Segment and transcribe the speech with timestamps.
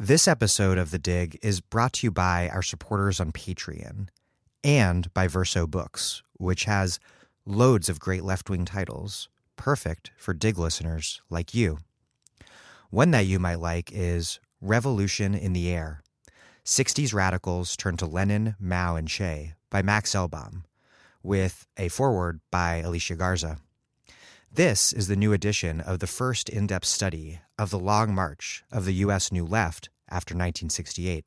[0.00, 4.10] This episode of The Dig is brought to you by our supporters on Patreon
[4.62, 7.00] and by Verso Books, which has
[7.44, 11.78] loads of great left wing titles, perfect for Dig listeners like you.
[12.90, 16.04] One that you might like is Revolution in the Air
[16.64, 20.62] 60s Radicals Turn to Lenin, Mao, and Che by Max Elbaum,
[21.24, 23.58] with a foreword by Alicia Garza.
[24.50, 28.64] This is the new edition of the first in depth study of the long march
[28.72, 29.30] of the U.S.
[29.30, 31.26] New Left after 1968.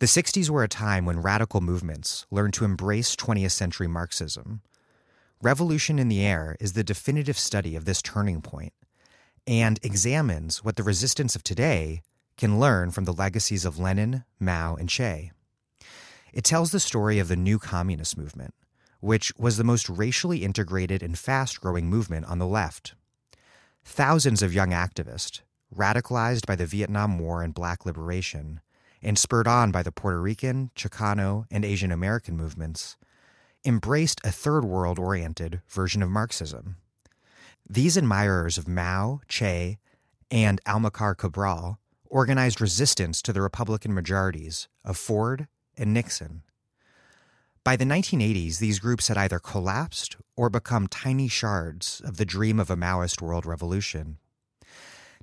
[0.00, 4.60] The 60s were a time when radical movements learned to embrace 20th century Marxism.
[5.40, 8.72] Revolution in the Air is the definitive study of this turning point
[9.46, 12.02] and examines what the resistance of today
[12.36, 15.30] can learn from the legacies of Lenin, Mao, and Che.
[16.32, 18.52] It tells the story of the new communist movement
[19.04, 22.94] which was the most racially integrated and fast growing movement on the left.
[23.84, 25.42] Thousands of young activists,
[25.76, 28.62] radicalized by the Vietnam War and black liberation,
[29.02, 32.96] and spurred on by the Puerto Rican, Chicano, and Asian American movements,
[33.62, 36.76] embraced a third world oriented version of Marxism.
[37.68, 39.76] These admirers of Mao, Che,
[40.30, 45.46] and Amilcar Cabral organized resistance to the Republican majorities of Ford
[45.76, 46.42] and Nixon.
[47.64, 52.60] By the 1980s, these groups had either collapsed or become tiny shards of the dream
[52.60, 54.18] of a Maoist world revolution.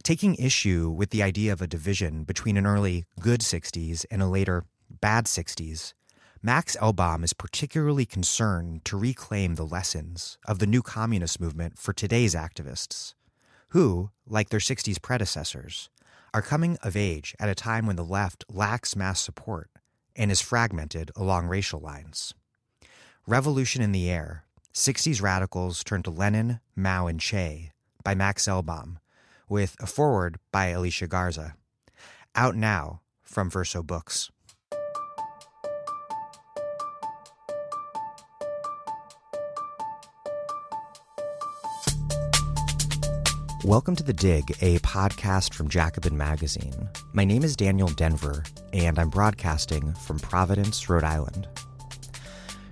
[0.02, 4.28] Taking issue with the idea of a division between an early good 60s and a
[4.28, 5.94] later bad 60s,
[6.42, 11.94] Max Elbaum is particularly concerned to reclaim the lessons of the new communist movement for
[11.94, 13.14] today's activists,
[13.68, 15.92] who, like their 60s predecessors,
[16.34, 19.71] are coming of age at a time when the left lacks mass support
[20.16, 22.34] and is fragmented along racial lines.
[23.28, 27.72] Revolution in the Air 60s Radicals Turn to Lenin, Mao, and Che
[28.04, 28.98] by Max Elbaum,
[29.50, 31.56] with a foreword by Alicia Garza.
[32.36, 34.32] Out now from Verso Books.
[43.64, 46.90] Welcome to The Dig, a podcast from Jacobin Magazine.
[47.14, 51.48] My name is Daniel Denvir, and I'm broadcasting from Providence, Rhode Island.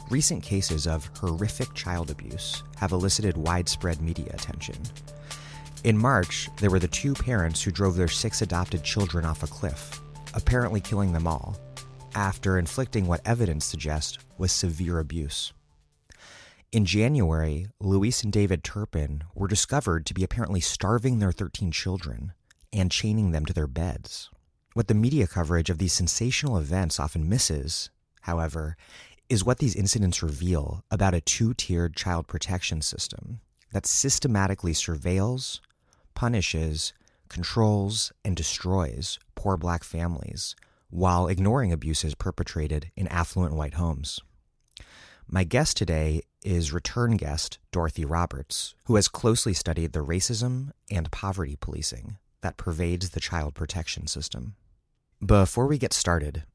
[0.09, 4.77] Recent cases of horrific child abuse have elicited widespread media attention.
[5.83, 9.47] In March, there were the two parents who drove their six adopted children off a
[9.47, 10.01] cliff,
[10.33, 11.55] apparently killing them all,
[12.15, 15.53] after inflicting what evidence suggests was severe abuse.
[16.71, 22.33] In January, Louise and David Turpin were discovered to be apparently starving their 13 children
[22.71, 24.29] and chaining them to their beds.
[24.75, 27.89] What the media coverage of these sensational events often misses,
[28.21, 28.77] however,
[29.29, 33.41] is what these incidents reveal about a two tiered child protection system
[33.73, 35.61] that systematically surveils,
[36.13, 36.93] punishes,
[37.29, 40.55] controls, and destroys poor black families
[40.91, 44.19] while ignoring abuses perpetrated in affluent white homes.
[45.31, 51.11] My guest today is return guest Dorothy Roberts, who has closely studied the racism and
[51.11, 54.55] poverty policing that pervades the child protection system.
[55.23, 56.45] Before we get started,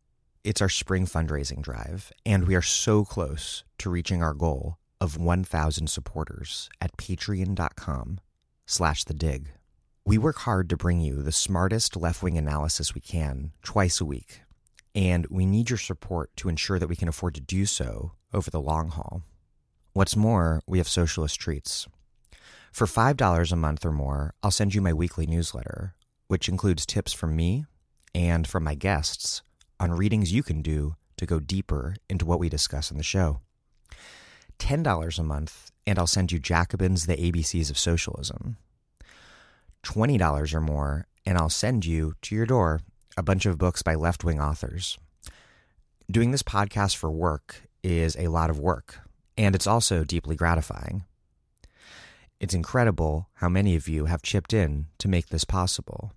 [0.42, 5.16] it's our spring fundraising drive, and we are so close to reaching our goal of
[5.16, 8.18] 1,000 supporters at patreon.com
[8.66, 9.50] slash the dig.
[10.04, 14.40] We work hard to bring you the smartest left-wing analysis we can twice a week,
[14.94, 18.50] and we need your support to ensure that we can afford to do so over
[18.50, 19.22] the long haul.
[19.92, 21.86] What's more, we have socialist treats.
[22.72, 25.94] For $5 a month or more, I'll send you my weekly newsletter,
[26.26, 27.66] which includes tips from me
[28.14, 29.42] and from my guests
[29.78, 33.40] on readings you can do to go deeper into what we discuss in the show.
[34.58, 38.56] $10 a month, and I'll send you Jacobin's The ABCs of Socialism.
[39.84, 42.80] $20 or more, and I'll send you to your door
[43.16, 44.98] a bunch of books by left wing authors.
[46.10, 49.00] Doing this podcast for work is a lot of work,
[49.38, 51.04] and it's also deeply gratifying.
[52.40, 56.12] It's incredible how many of you have chipped in to make this possible.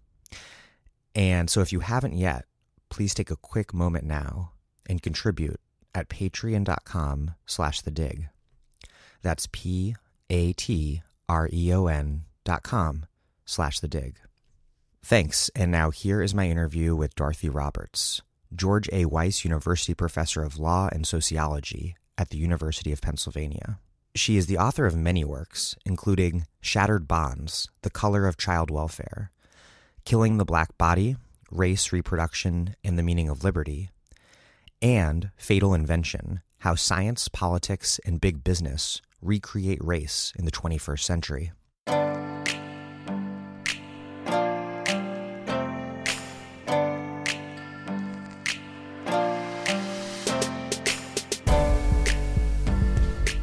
[1.15, 2.45] And so if you haven't yet,
[2.89, 4.51] please take a quick moment now
[4.87, 5.59] and contribute
[5.95, 8.29] at patreon.com slash the dig.
[9.21, 9.95] That's P
[10.29, 13.05] A T R E O N dot com
[13.45, 14.17] slash the dig.
[15.03, 18.21] Thanks, and now here is my interview with Dorothy Roberts,
[18.53, 19.05] George A.
[19.05, 23.79] Weiss University Professor of Law and Sociology at the University of Pennsylvania.
[24.15, 29.31] She is the author of many works, including Shattered Bonds, The Color of Child Welfare,
[30.05, 31.17] Killing the Black Body,
[31.51, 33.89] Race, Reproduction, and the Meaning of Liberty,
[34.81, 41.51] and Fatal Invention How Science, Politics, and Big Business Recreate Race in the 21st Century.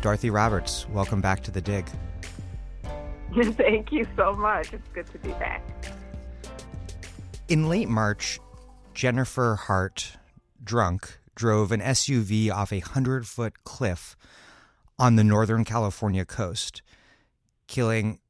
[0.04, 1.88] Dorothy Roberts, welcome back to the dig.
[3.42, 4.74] Thank you so much.
[4.74, 5.62] It's good to be back.
[7.48, 8.38] In late March,
[8.92, 10.18] Jennifer Hart,
[10.62, 14.14] drunk, drove an SUV off a 100 foot cliff
[14.98, 16.82] on the Northern California coast,
[17.66, 18.20] killing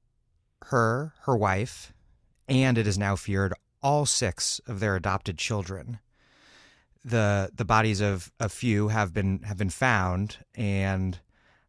[0.66, 1.92] her, her wife,
[2.46, 5.98] and it is now feared all six of their adopted children.
[7.04, 11.18] The the bodies of a few have been have been found and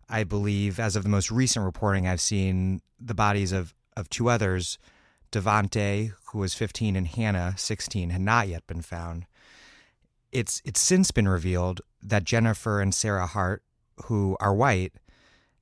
[0.09, 4.29] I believe as of the most recent reporting I've seen the bodies of, of two
[4.29, 4.77] others,
[5.31, 9.25] Devonte, who was 15, and Hannah, 16, had not yet been found.
[10.31, 13.63] It's it's since been revealed that Jennifer and Sarah Hart,
[14.05, 14.93] who are white,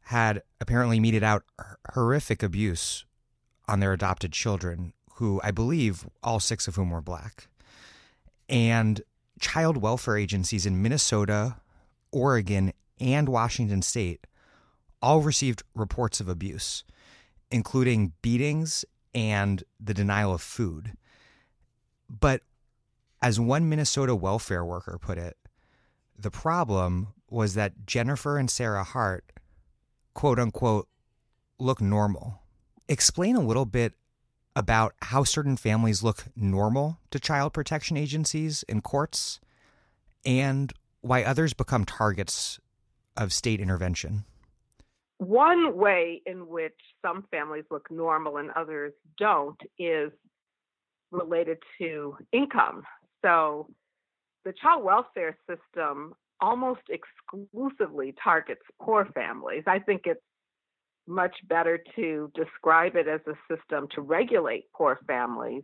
[0.08, 1.44] had apparently meted out
[1.94, 3.06] horrific abuse
[3.68, 7.48] on their adopted children, who I believe all six of whom were black.
[8.50, 9.02] And
[9.40, 11.58] child welfare agencies in Minnesota,
[12.12, 14.26] Oregon, and Washington state
[15.04, 16.86] all received reports of abuse,
[17.52, 20.94] including beatings and the denial of food.
[22.10, 22.42] But
[23.22, 25.38] as one Minnesota welfare worker put it,
[26.18, 29.26] the problem was that Jennifer and Sarah Hart,
[30.14, 30.88] quote unquote,
[31.60, 32.42] look normal.
[32.88, 33.94] Explain a little bit
[34.56, 39.40] about how certain families look normal to child protection agencies and courts
[40.26, 40.72] and
[41.02, 42.60] why others become targets
[43.18, 44.26] of state intervention.
[45.24, 50.12] One way in which some families look normal and others don't is
[51.12, 52.84] related to income.
[53.24, 53.70] So
[54.44, 59.64] the child welfare system almost exclusively targets poor families.
[59.66, 60.20] I think it's
[61.08, 65.64] much better to describe it as a system to regulate poor families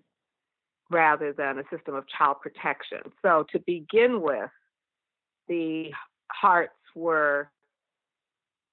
[0.90, 3.00] rather than a system of child protection.
[3.22, 4.50] So, to begin with,
[5.48, 5.92] the
[6.32, 7.52] Harts were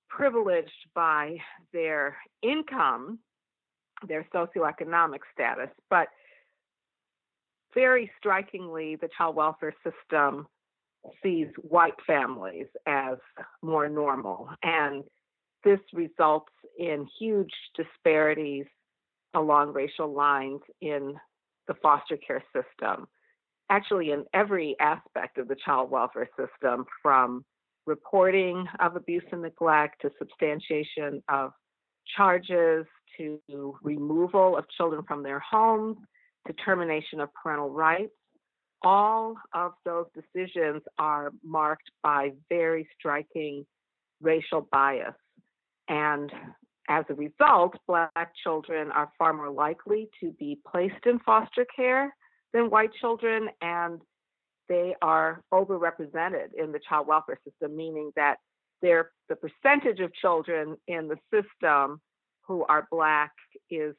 [0.08, 1.36] privileged by
[1.72, 3.18] their income,
[4.06, 6.08] their socioeconomic status, but
[7.74, 10.46] very strikingly, the child welfare system
[11.22, 13.18] sees white families as
[13.62, 14.48] more normal.
[14.62, 15.04] And
[15.62, 18.66] this results in huge disparities
[19.34, 21.14] along racial lines in
[21.68, 23.06] the foster care system.
[23.68, 27.44] Actually, in every aspect of the child welfare system, from
[27.86, 31.52] reporting of abuse and neglect to substantiation of
[32.16, 32.86] charges
[33.16, 33.40] to
[33.82, 35.96] removal of children from their homes
[36.46, 38.12] to termination of parental rights.
[38.82, 43.64] All of those decisions are marked by very striking
[44.20, 45.14] racial bias.
[45.88, 46.30] And
[46.88, 52.14] as a result, Black children are far more likely to be placed in foster care
[52.52, 54.00] than white children, and
[54.68, 58.36] they are overrepresented in the child welfare system, meaning that
[58.82, 62.00] the percentage of children in the system
[62.46, 63.32] who are Black
[63.70, 63.94] is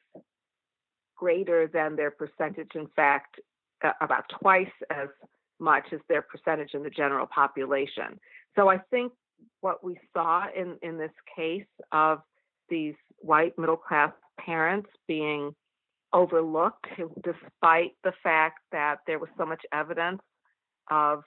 [1.16, 3.40] greater than their percentage, in fact,
[3.84, 5.08] uh, about twice as
[5.60, 8.18] much as their percentage in the general population.
[8.56, 9.12] So I think
[9.60, 12.20] what we saw in, in this case of
[12.68, 15.54] these white middle class parents being
[16.12, 16.86] overlooked,
[17.22, 20.20] despite the fact that there was so much evidence
[20.90, 21.22] of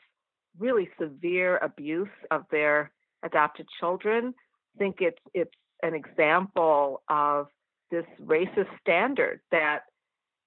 [0.58, 2.92] really severe abuse of their
[3.24, 4.34] adopted children.
[4.78, 5.52] Think it's it's
[5.84, 7.48] an example of
[7.90, 9.82] this racist standard that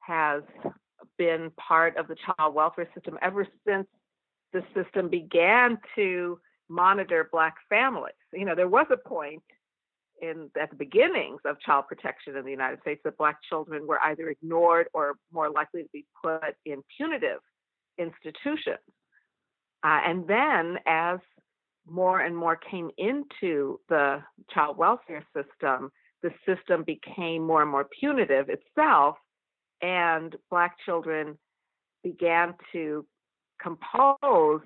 [0.00, 0.42] has
[1.18, 3.86] been part of the child welfare system ever since
[4.52, 8.14] the system began to monitor black families.
[8.32, 9.42] You know, there was a point
[10.22, 14.00] in at the beginnings of child protection in the United States that black children were
[14.04, 17.40] either ignored or more likely to be put in punitive
[17.98, 18.78] institutions.
[19.84, 21.18] Uh, and then as
[21.86, 24.22] more and more came into the
[24.52, 29.16] child welfare system, the system became more and more punitive itself,
[29.82, 31.36] and Black children
[32.02, 33.04] began to
[33.62, 34.60] compose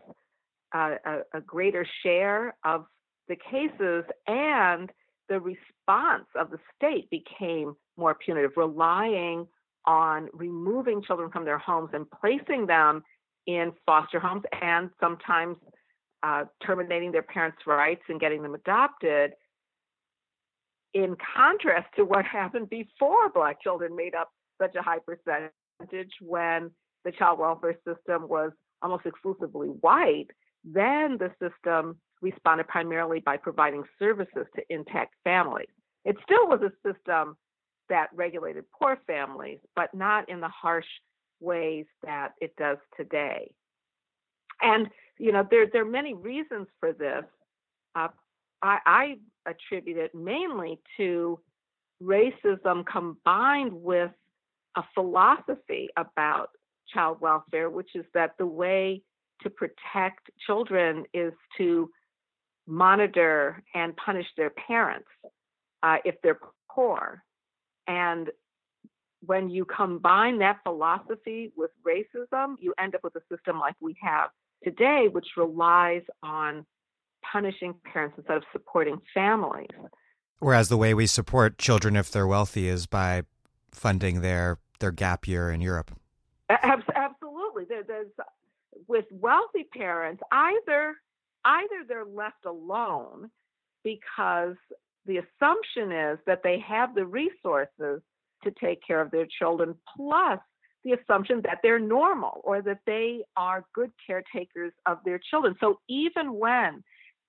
[0.73, 0.97] a,
[1.35, 2.85] a, greater share of
[3.29, 4.91] the cases, and
[5.29, 9.47] the response of the state became more punitive, relying
[9.85, 13.03] on removing children from their homes and placing them
[13.49, 15.57] in foster homes and sometimes
[16.23, 19.33] uh, terminating their parents' rights and getting them adopted,
[20.95, 26.71] in contrast to what happened before Black children made up such a high percentage when
[27.05, 28.53] the child welfare system was
[28.83, 30.27] almost exclusively white.
[30.65, 35.69] Then the system responded primarily by providing services to intact families.
[36.05, 37.37] It still was a system
[37.89, 40.85] that regulated poor families, but not in the harsh
[41.41, 43.53] ways that it does today.
[44.63, 47.25] And you know, there there are many reasons for this.
[47.95, 48.09] Uh,
[48.63, 49.17] I, I
[49.97, 51.39] it mainly to
[52.03, 54.11] racism combined with
[54.77, 56.51] a philosophy about
[56.93, 59.03] child welfare, which is that the way
[59.43, 61.91] to protect children is to
[62.67, 65.09] monitor and punish their parents
[65.83, 66.41] uh, if they're
[66.71, 67.23] poor.
[67.87, 68.29] And
[69.25, 73.97] when you combine that philosophy with racism, you end up with a system like we
[74.01, 74.31] have
[74.63, 76.65] today, which relies on
[77.23, 79.69] punishing parents instead of supporting families.
[80.39, 83.23] Whereas the way we support children if they're wealthy is by
[83.73, 85.91] funding their their gap year in Europe.
[86.49, 88.07] Absolutely, there's
[88.87, 90.95] with wealthy parents either
[91.45, 93.31] either they're left alone
[93.83, 94.57] because
[95.07, 98.03] the assumption is that they have the resources
[98.45, 100.39] to take care of their children, plus
[100.85, 105.57] the assumption that they're normal or that they are good caretakers of their children.
[105.61, 106.83] So even when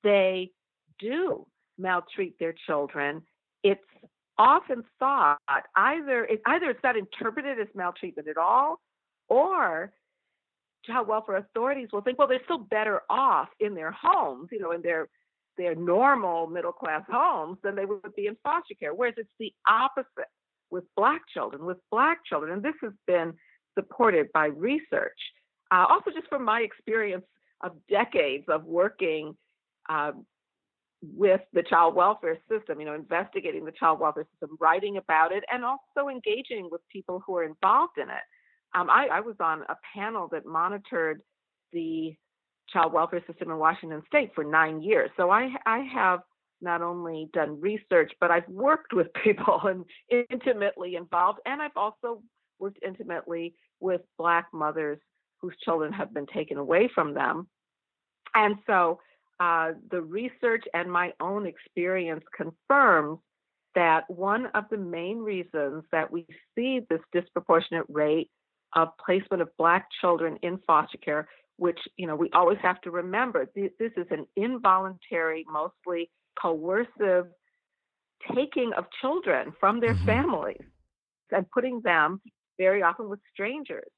[0.03, 0.51] they
[0.99, 1.45] do
[1.77, 3.23] maltreat their children,
[3.63, 3.81] it's
[4.37, 5.39] often thought
[5.75, 8.79] either it, either it's not interpreted as maltreatment at all,
[9.27, 9.91] or
[10.85, 14.71] child welfare authorities will think, well, they're still better off in their homes, you know,
[14.71, 15.09] in their
[15.57, 18.93] their normal middle class homes than they would be in foster care.
[18.93, 20.29] Whereas it's the opposite
[20.71, 23.33] with black children, with black children, and this has been
[23.77, 25.19] supported by research.
[25.71, 27.25] Uh, also, just from my experience
[27.61, 29.35] of decades of working
[29.89, 30.11] uh,
[31.01, 35.43] with the child welfare system, you know, investigating the child welfare system, writing about it,
[35.51, 38.25] and also engaging with people who are involved in it.
[38.75, 41.21] Um, I, I was on a panel that monitored
[41.73, 42.15] the
[42.71, 45.09] child welfare system in Washington State for nine years.
[45.17, 46.19] So I, I have
[46.61, 49.85] not only done research, but I've worked with people and
[50.31, 52.21] intimately involved, and I've also
[52.59, 54.99] worked intimately with Black mothers
[55.41, 57.47] whose children have been taken away from them.
[58.35, 58.99] And so
[59.39, 63.19] uh, the research and my own experience confirms
[63.75, 66.25] that one of the main reasons that we
[66.55, 68.29] see this disproportionate rate
[68.75, 72.91] of placement of Black children in foster care, which you know we always have to
[72.91, 76.09] remember, this is an involuntary, mostly
[76.41, 77.27] coercive
[78.35, 80.05] taking of children from their mm-hmm.
[80.05, 80.61] families
[81.31, 82.21] and putting them
[82.57, 83.89] very often with strangers.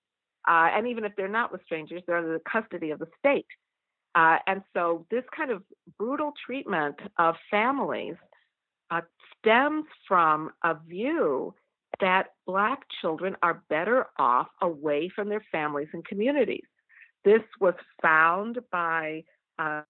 [0.48, 3.46] Uh, and even if they're not with strangers, they're under the custody of the state.
[4.16, 5.64] Uh, and so this kind of
[5.98, 8.16] brutal treatment of families
[8.90, 9.02] uh,
[9.40, 11.54] stems from a view
[12.02, 16.66] that Black children are better off away from their families and communities.
[17.24, 19.24] This was found by
[19.60, 19.82] uh,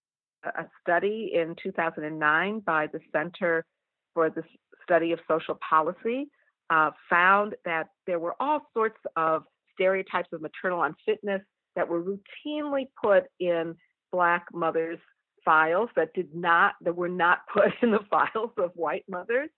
[0.43, 3.65] a study in 2009 by the Center
[4.13, 4.43] for the
[4.83, 6.29] Study of Social Policy,
[6.69, 11.41] uh, found that there were all sorts of stereotypes of maternal unfitness
[11.75, 13.75] that were routinely put in
[14.11, 14.99] black mothers
[15.43, 19.49] files that did not that were not put in the files of white mothers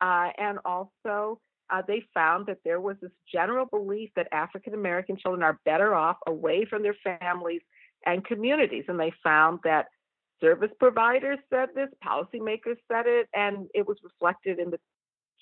[0.00, 1.40] uh, and also
[1.70, 5.94] uh, they found that there was this general belief that African American children are better
[5.94, 7.62] off away from their families
[8.06, 8.84] and communities.
[8.88, 9.86] And they found that
[10.40, 14.78] service providers said this, policymakers said it, and it was reflected in the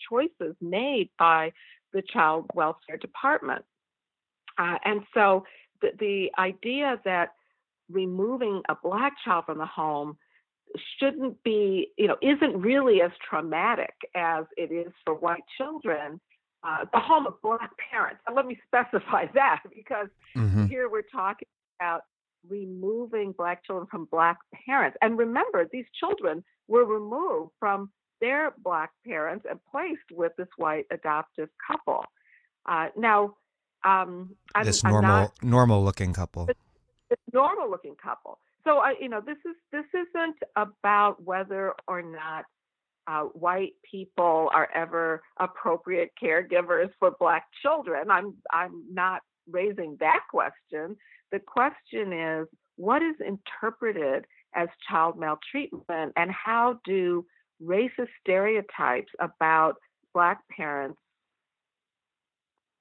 [0.09, 1.52] choices made by
[1.93, 3.64] the child welfare department.
[4.59, 5.45] Uh, and so
[5.81, 7.31] the, the idea that
[7.91, 10.17] removing a black child from the home
[10.99, 16.21] shouldn't be, you know, isn't really as traumatic as it is for white children.
[16.64, 18.21] Uh, the home of black parents.
[18.26, 20.67] And let me specify that because mm-hmm.
[20.67, 21.49] here we're talking
[21.81, 22.02] about
[22.49, 24.97] removing black children from black parents.
[25.02, 30.87] And remember, these children were removed from their black parents and placed with this white
[30.91, 32.05] adoptive couple.
[32.67, 33.35] Uh, now,
[33.85, 38.38] um, I'm, this normal, not, normal looking couple This normal looking couple.
[38.64, 42.45] So I, you know, this is this isn't about whether or not
[43.07, 48.11] uh, white people are ever appropriate caregivers for black children.
[48.11, 50.97] I'm I'm not raising that question.
[51.33, 57.25] The question is what is interpreted as child maltreatment and how do
[57.62, 59.76] racist stereotypes about
[60.14, 60.99] black parents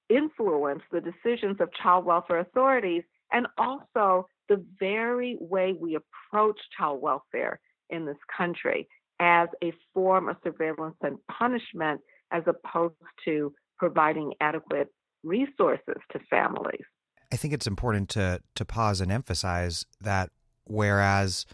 [0.09, 7.01] influence the decisions of child welfare authorities and also the very way we approach child
[7.01, 8.85] welfare in this country
[9.21, 14.89] as a form of surveillance and punishment as opposed to providing adequate
[15.23, 16.83] resources to families.
[17.31, 20.31] I think it's important to to pause and emphasize that
[20.65, 21.45] whereas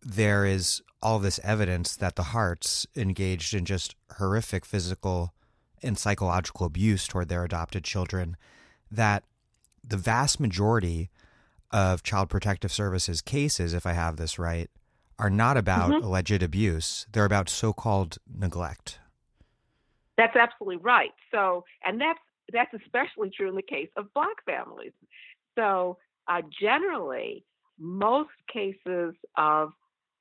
[0.00, 5.34] there is all this evidence that the Harts engaged in just horrific physical
[5.82, 8.36] and psychological abuse toward their adopted children,
[8.90, 9.24] that
[9.84, 11.10] the vast majority
[11.70, 14.70] of Child Protective Services cases, if I have this right,
[15.18, 16.04] are not about mm-hmm.
[16.04, 19.00] alleged abuse, they're about so called neglect.
[20.16, 21.12] That's absolutely right.
[21.30, 22.18] So, and that's
[22.52, 24.92] that's especially true in the case of black families.
[25.56, 25.98] So,
[26.28, 27.44] uh, generally,
[27.78, 29.72] most cases of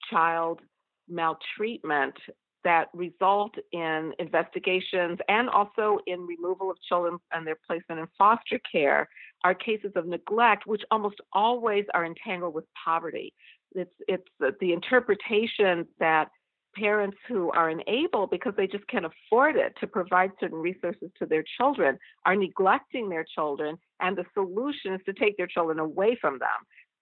[0.10, 0.62] child
[1.08, 2.16] maltreatment
[2.64, 8.60] that result in investigations and also in removal of children and their placement in foster
[8.70, 9.08] care
[9.44, 13.34] are cases of neglect, which almost always are entangled with poverty.
[13.74, 14.28] It's it's
[14.60, 16.30] the interpretation that
[16.78, 21.26] parents who are unable because they just can't afford it to provide certain resources to
[21.26, 26.18] their children are neglecting their children and the solution is to take their children away
[26.20, 26.50] from them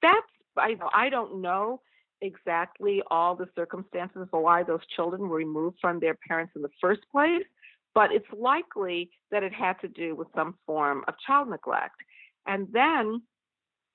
[0.01, 0.27] that's
[0.57, 1.81] i know i don't know
[2.21, 6.69] exactly all the circumstances of why those children were removed from their parents in the
[6.79, 7.43] first place
[7.93, 11.95] but it's likely that it had to do with some form of child neglect
[12.47, 13.21] and then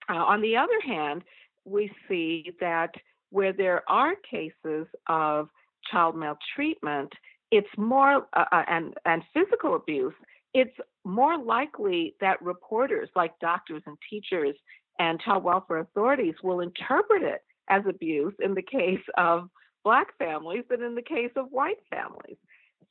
[0.09, 1.23] uh, on the other hand
[1.65, 2.91] we see that
[3.31, 5.49] where there are cases of
[5.91, 7.13] child maltreatment,
[7.51, 10.15] it's more uh, uh, and and physical abuse.
[10.53, 14.57] It's more likely that reporters, like doctors and teachers
[14.99, 19.49] and child welfare authorities, will interpret it as abuse in the case of
[19.85, 22.37] black families than in the case of white families.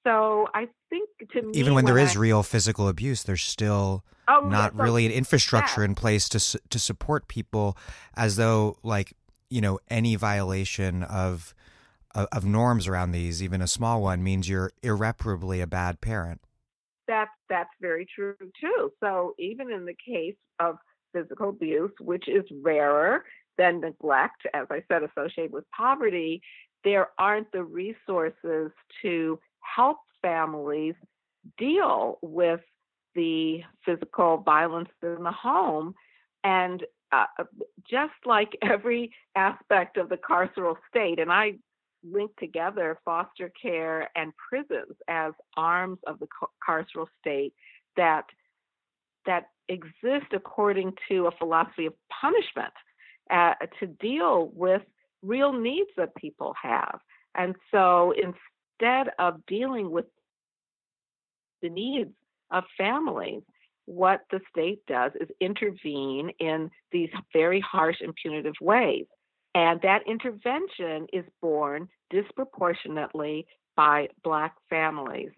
[0.05, 3.41] So I think to me, even when, when there I, is real physical abuse, there's
[3.41, 7.77] still oh, not really an infrastructure in place to to support people,
[8.15, 9.13] as though like
[9.49, 11.53] you know any violation of
[12.15, 16.41] of, of norms around these, even a small one, means you're irreparably a bad parent.
[17.07, 18.91] That's that's very true too.
[19.01, 20.77] So even in the case of
[21.13, 23.25] physical abuse, which is rarer
[23.57, 26.41] than neglect, as I said, associated with poverty,
[26.83, 30.95] there aren't the resources to help families
[31.57, 32.61] deal with
[33.15, 35.93] the physical violence in the home.
[36.43, 37.25] And uh,
[37.89, 41.53] just like every aspect of the carceral state, and I
[42.09, 46.27] link together foster care and prisons as arms of the
[46.65, 47.53] carceral state
[47.97, 48.23] that
[49.25, 52.73] that exist according to a philosophy of punishment
[53.29, 54.81] uh, to deal with
[55.21, 56.99] real needs that people have.
[57.35, 58.13] And so
[58.79, 60.05] instead of dealing with
[61.61, 62.11] the needs
[62.51, 63.41] of families,
[63.85, 69.05] what the state does is intervene in these very harsh and punitive ways.
[69.55, 75.31] And that intervention is borne disproportionately by Black families.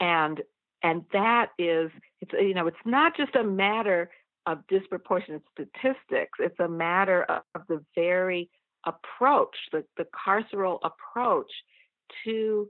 [0.00, 0.40] And
[0.82, 4.10] and that is it's you know it's not just a matter
[4.46, 8.50] of disproportionate statistics it's a matter of, of the very
[8.84, 11.50] approach the, the carceral approach
[12.24, 12.68] to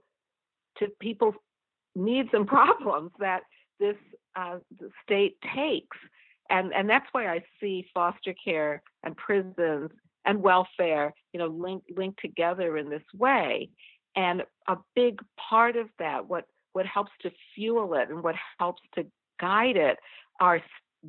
[0.78, 1.34] to people's
[1.94, 3.42] needs and problems that
[3.80, 3.96] this
[4.37, 4.58] uh,
[5.04, 5.96] state takes
[6.50, 9.90] and and that's why I see foster care and prisons
[10.24, 13.70] and welfare, you know, linked linked together in this way.
[14.16, 18.82] And a big part of that, what what helps to fuel it and what helps
[18.96, 19.06] to
[19.40, 19.98] guide it,
[20.40, 20.60] are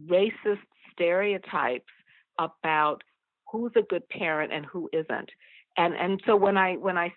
[0.08, 0.60] racist
[0.92, 1.92] stereotypes
[2.40, 3.04] about
[3.52, 5.30] who's a good parent and who isn't.
[5.78, 7.14] And and so when I when I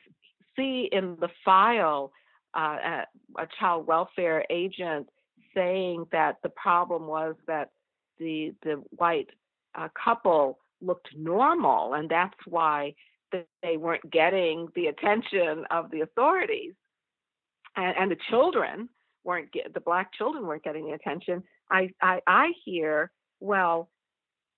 [0.56, 2.10] see in the file
[2.54, 3.02] uh,
[3.38, 5.08] a, child welfare agent
[5.54, 7.70] saying that the problem was that
[8.18, 9.28] the the white
[9.74, 12.94] uh, couple looked normal, and that's why
[13.62, 16.74] they weren't getting the attention of the authorities,
[17.76, 18.88] and, and the children
[19.24, 21.42] weren't get, the black children weren't getting the attention.
[21.70, 23.90] I, I I hear well,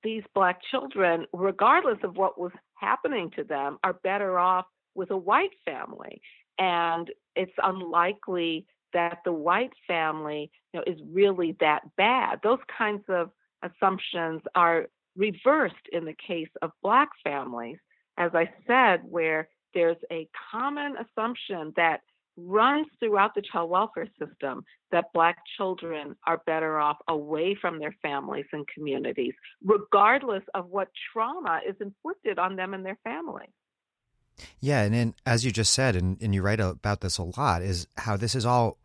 [0.03, 5.17] these black children, regardless of what was happening to them, are better off with a
[5.17, 6.21] white family,
[6.61, 12.39] and it's unlikely that the white family you know, is really that bad.
[12.43, 13.31] Those kinds of
[13.63, 17.79] assumptions are reversed in the case of Black families,
[18.19, 22.01] as I said, where there's a common assumption that
[22.37, 27.95] runs throughout the child welfare system that Black children are better off away from their
[28.03, 33.51] families and communities, regardless of what trauma is inflicted on them and their families.
[34.61, 37.63] Yeah, and then, as you just said, and, and you write about this a lot,
[37.63, 38.79] is how this is all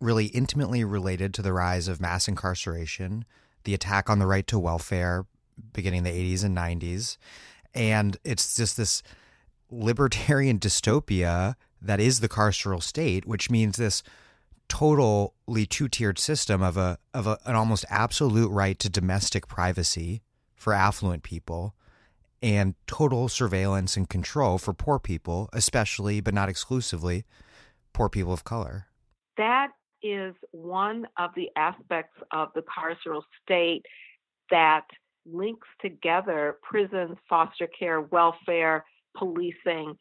[0.00, 3.24] really intimately related to the rise of mass incarceration,
[3.64, 5.26] the attack on the right to welfare
[5.72, 7.18] beginning in the 80s and 90s.
[7.74, 9.02] And it's just this
[9.70, 14.02] libertarian dystopia that is the carceral state, which means this
[14.68, 20.22] totally two-tiered system of a of a, an almost absolute right to domestic privacy
[20.54, 21.74] for affluent people
[22.42, 27.24] and total surveillance and control for poor people, especially but not exclusively
[27.92, 28.86] poor people of color.
[29.36, 29.68] That
[30.02, 33.82] is one of the aspects of the carceral state
[34.50, 34.86] that
[35.26, 38.84] links together prisons, foster care, welfare,
[39.16, 39.96] policing,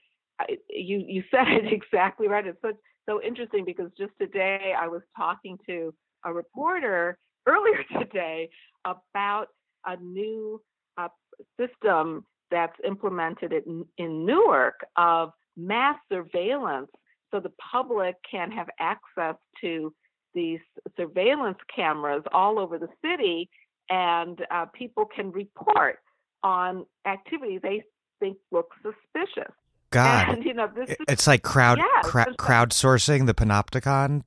[0.70, 2.46] you you said it exactly right.
[2.46, 2.72] It's so
[3.08, 5.94] so interesting because just today I was talking to
[6.26, 8.50] a reporter earlier today
[8.86, 9.48] about
[9.86, 10.62] a new
[11.60, 16.90] system that's implemented in, in Newark of mass surveillance
[17.32, 19.94] so the public can have access to
[20.34, 20.60] these
[20.98, 23.50] surveillance cameras all over the city
[23.90, 25.98] and uh, people can report
[26.44, 27.84] on activity they
[28.20, 29.52] think looks suspicious.
[29.92, 34.22] God, and, you know, this it's like crowd yes, cra- crowdsourcing the panopticon.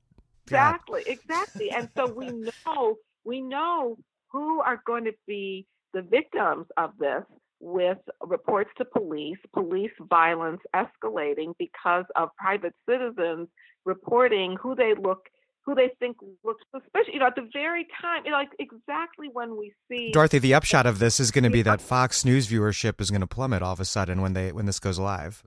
[0.45, 1.71] Exactly, exactly.
[1.71, 3.97] And so we know we know
[4.29, 7.23] who are going to be the victims of this
[7.59, 13.47] with reports to police, police violence escalating because of private citizens
[13.85, 15.19] reporting who they look
[15.65, 17.13] who they think looks suspicious.
[17.13, 20.53] You know, at the very time, you know, like exactly when we see Dorothy, the
[20.53, 23.61] upshot of this is going to be that Fox News viewership is going to plummet
[23.61, 25.43] all of a sudden when they when this goes live.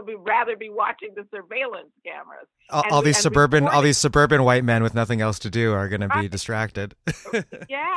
[0.00, 2.46] Right, because people would be rather be watching the surveillance cameras.
[2.70, 5.88] All, all these suburban, all these suburban white men with nothing else to do are
[5.88, 6.94] going to be uh, distracted.
[7.68, 7.96] yeah,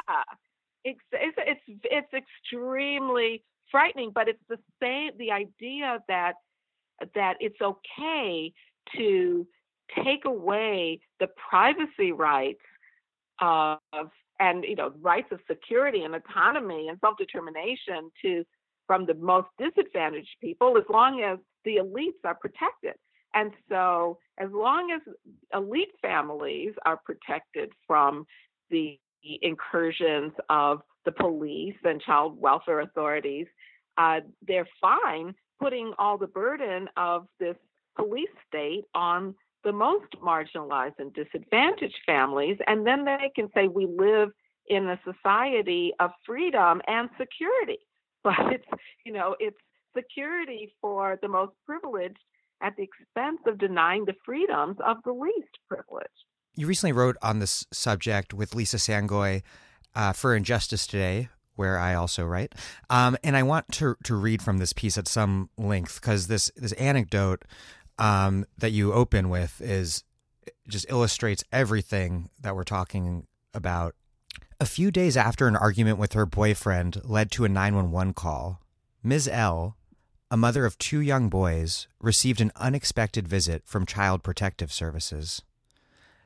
[0.83, 5.11] it's, it's it's it's extremely frightening, but it's the same.
[5.17, 6.33] The idea that
[7.15, 8.53] that it's okay
[8.97, 9.47] to
[10.03, 12.61] take away the privacy rights
[13.39, 13.79] of
[14.39, 18.43] and you know rights of security and autonomy and self-determination to
[18.87, 22.93] from the most disadvantaged people as long as the elites are protected
[23.33, 25.01] and so as long as
[25.53, 28.25] elite families are protected from
[28.69, 28.99] the
[29.41, 33.47] incursions of the police and child welfare authorities
[33.97, 37.55] uh, they're fine putting all the burden of this
[37.95, 42.57] police state on the most marginalized and disadvantaged families.
[42.67, 44.29] And then they can say, we live
[44.67, 47.79] in a society of freedom and security.
[48.37, 48.65] But it's,
[49.05, 49.57] you know, it's
[49.95, 52.19] security for the most privileged
[52.61, 56.09] at the expense of denying the freedoms of the least privileged.
[56.55, 59.41] You recently wrote on this subject with Lisa Sangoi
[59.95, 62.53] uh, for Injustice Today, where I also write.
[62.89, 66.51] Um, and I want to to read from this piece at some length because this
[66.55, 67.43] this anecdote
[67.97, 70.03] um, that you open with is
[70.67, 73.95] just illustrates everything that we're talking about.
[74.59, 78.61] A few days after an argument with her boyfriend led to a 911 call,
[79.01, 79.27] Ms.
[79.27, 79.75] L,
[80.29, 85.41] a mother of two young boys, received an unexpected visit from Child Protective Services.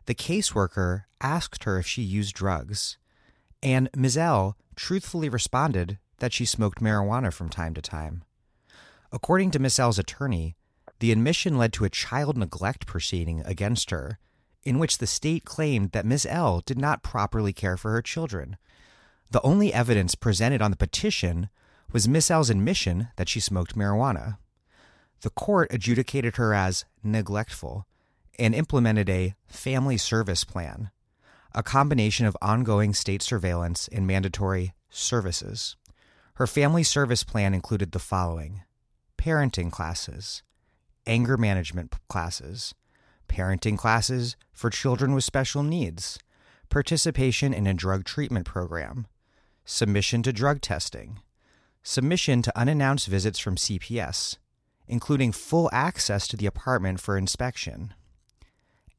[0.06, 2.98] The caseworker asked her if she used drugs,
[3.63, 4.18] and Ms.
[4.18, 8.24] L truthfully responded that she smoked marijuana from time to time.
[9.12, 9.80] According to Ms.
[9.80, 10.56] L's attorney,
[11.00, 14.20] the admission led to a child neglect proceeding against her,
[14.63, 16.26] in which the state claimed that Ms.
[16.30, 18.58] L did not properly care for her children.
[19.32, 21.50] The only evidence presented on the petition
[21.91, 24.38] was Miss L's admission that she smoked marijuana.
[25.22, 27.86] The court adjudicated her as neglectful
[28.38, 30.91] and implemented a family service plan,
[31.56, 35.76] a combination of ongoing state surveillance and mandatory services.
[36.36, 38.62] Her family service plan included the following
[39.17, 40.43] parenting classes,
[41.08, 42.76] anger management classes,
[43.28, 46.20] parenting classes for children with special needs,
[46.70, 49.08] participation in a drug treatment program,
[49.66, 51.20] submission to drug testing,
[51.84, 54.38] submission to unannounced visits from CPS,
[54.88, 57.94] including full access to the apartment for inspection,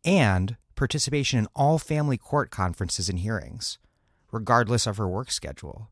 [0.05, 3.79] and participation in all family court conferences and hearings,
[4.31, 5.88] regardless of her work schedule.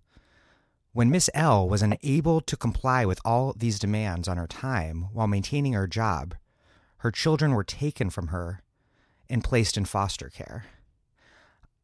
[0.93, 5.27] When Miss L was unable to comply with all these demands on her time while
[5.27, 6.35] maintaining her job,
[7.07, 8.65] her children were taken from her
[9.31, 10.65] and placed in foster care.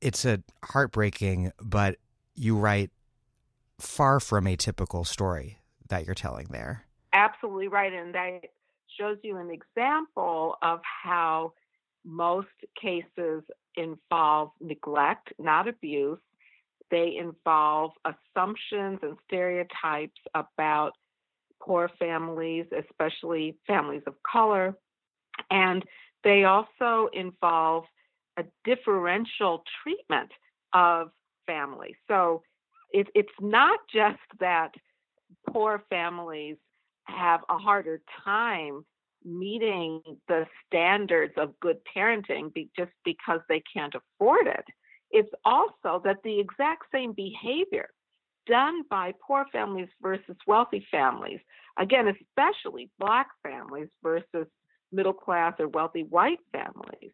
[0.00, 1.98] It's a heartbreaking, but
[2.34, 2.90] you write
[3.78, 5.58] far from a typical story
[5.88, 6.86] that you're telling there.
[7.12, 7.92] Absolutely right.
[7.92, 8.40] And that
[8.98, 11.52] shows you an example of how
[12.04, 12.48] most
[12.80, 13.44] cases
[13.76, 16.18] involve neglect, not abuse,
[16.90, 20.94] they involve assumptions and stereotypes about
[21.60, 24.74] poor families, especially families of color.
[25.50, 25.84] And
[26.24, 27.84] they also involve
[28.36, 30.30] a differential treatment
[30.72, 31.10] of
[31.46, 31.96] families.
[32.08, 32.42] So
[32.92, 34.72] it, it's not just that
[35.48, 36.56] poor families
[37.04, 38.84] have a harder time
[39.24, 44.64] meeting the standards of good parenting be, just because they can't afford it.
[45.10, 47.88] It's also that the exact same behavior
[48.46, 51.38] done by poor families versus wealthy families,
[51.78, 54.46] again, especially Black families versus
[54.92, 57.12] middle class or wealthy white families,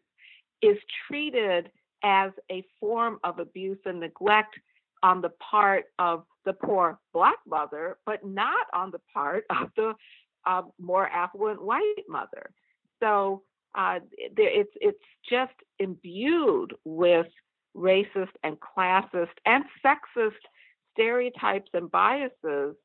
[0.61, 1.71] is treated
[2.03, 4.55] as a form of abuse and neglect
[5.03, 9.93] on the part of the poor black mother, but not on the part of the
[10.45, 12.49] uh, more affluent white mother.
[12.99, 13.43] So
[13.75, 17.27] uh, it's it's just imbued with
[17.75, 20.31] racist and classist and sexist
[20.93, 22.75] stereotypes and biases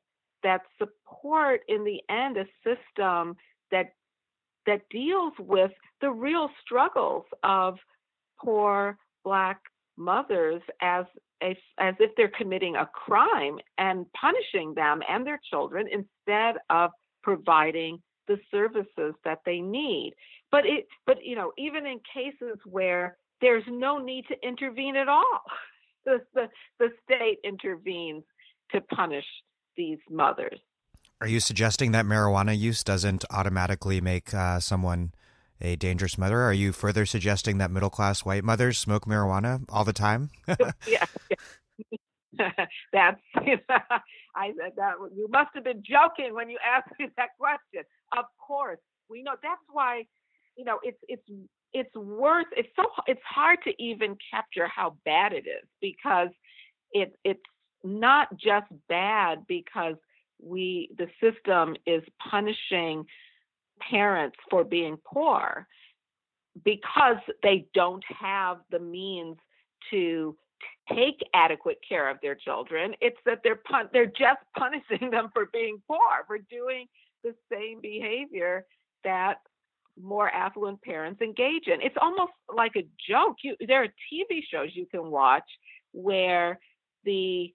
[0.43, 3.35] that support in the end a system
[3.71, 3.93] that
[4.65, 7.77] that deals with the real struggles of
[8.39, 9.59] poor black
[9.97, 11.05] mothers as
[11.41, 11.55] as
[11.99, 16.91] if they're committing a crime and punishing them and their children instead of
[17.23, 20.13] providing the services that they need.
[20.51, 25.09] But it but you know even in cases where there's no need to intervene at
[25.09, 25.41] all
[26.05, 26.47] the, the,
[26.79, 28.23] the state intervenes
[28.71, 29.25] to punish
[29.75, 30.59] these mothers
[31.21, 35.13] are you suggesting that marijuana use doesn't automatically make uh, someone
[35.61, 36.41] a dangerous mother?
[36.41, 40.29] Are you further suggesting that middle class white mothers smoke marijuana all the time?
[40.87, 41.05] yeah.
[42.93, 43.21] That's
[44.35, 47.83] I said that you must have been joking when you asked me that question.
[48.17, 50.03] Of course, we know that's why
[50.57, 51.23] you know it's it's
[51.73, 56.29] it's worth it's so it's hard to even capture how bad it is because
[56.91, 57.39] it it's
[57.85, 59.95] not just bad because
[60.41, 63.05] we the system is punishing
[63.89, 65.67] parents for being poor
[66.63, 69.37] because they don't have the means
[69.91, 70.35] to
[70.93, 72.93] take adequate care of their children.
[73.01, 76.87] It's that they're pun- they're just punishing them for being poor for doing
[77.23, 78.65] the same behavior
[79.03, 79.37] that
[80.01, 81.81] more affluent parents engage in.
[81.81, 83.37] It's almost like a joke.
[83.43, 85.49] You there are tv shows you can watch
[85.91, 86.59] where
[87.05, 87.53] the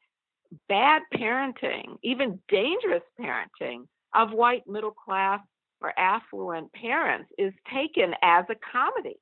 [0.68, 5.40] bad parenting, even dangerous parenting of white middle class
[5.80, 9.16] or affluent parents is taken as a comedy.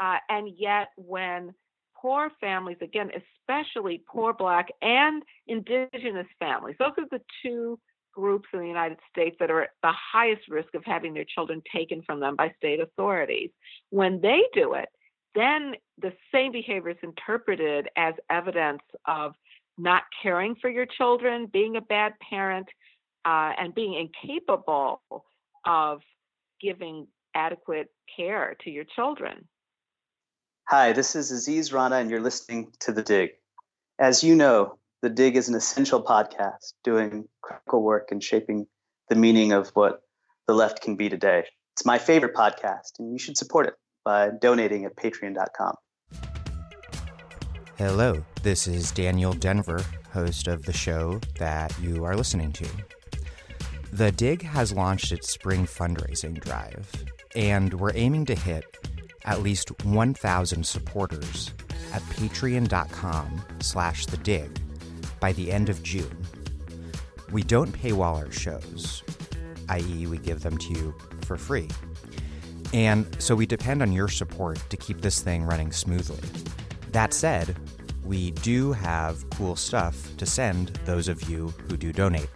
[0.00, 1.52] Uh, and yet, when
[1.96, 3.10] poor families, again,
[3.48, 7.78] especially poor Black and Indigenous families, those are the two
[8.14, 11.62] groups in the United States that are at the highest risk of having their children
[11.74, 13.50] taken from them by state authorities.
[13.90, 14.88] When they do it,
[15.34, 19.34] then the same behavior is interpreted as evidence of
[19.76, 22.66] not caring for your children, being a bad parent,
[23.24, 25.02] uh, and being incapable
[25.66, 26.00] of
[26.60, 29.48] giving adequate care to your children.
[30.68, 33.30] Hi, this is Aziz Rana, and you're listening to The Dig.
[33.98, 38.66] As you know, The Dig is an essential podcast doing critical work and shaping
[39.08, 40.00] the meaning of what
[40.46, 41.44] the left can be today.
[41.74, 45.74] It's my favorite podcast, and you should support it by donating at patreon.com.
[47.76, 52.68] Hello, this is Daniel Denvir, host of the show that you are listening to.
[53.92, 56.88] The Dig has launched its spring fundraising drive,
[57.34, 58.64] and we're aiming to hit
[59.24, 61.52] at least 1,000 supporters
[61.92, 64.56] at patreon.com slash the dig
[65.18, 66.24] by the end of June.
[67.32, 69.02] We don't paywall our shows,
[69.68, 71.68] i.e., we give them to you for free.
[72.72, 76.20] And so we depend on your support to keep this thing running smoothly.
[76.94, 77.56] That said,
[78.04, 82.28] we do have cool stuff to send those of you who do donate.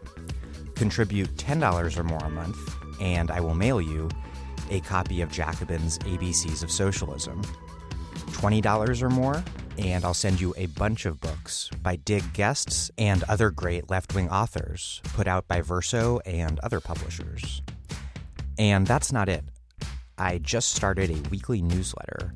[0.74, 4.08] Contribute $10 or more a month, and I will mail you
[4.70, 7.40] a copy of Jacobin's ABCs of Socialism.
[8.32, 9.44] $20 or more,
[9.78, 14.12] and I'll send you a bunch of books by Dig guests and other great left
[14.12, 17.62] wing authors put out by Verso and other publishers.
[18.58, 19.44] And that's not it.
[20.18, 22.34] I just started a weekly newsletter